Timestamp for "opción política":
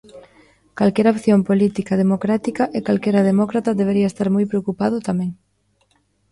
1.15-1.93